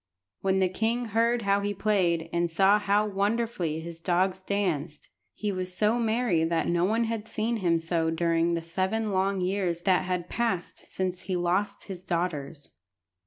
[0.39, 5.51] When the king heard how he played, and saw how wonderfully his dogs danced, he
[5.51, 9.83] was so merry that no one had seen him so during the seven long years
[9.83, 12.71] that had passed since he lost his daughters.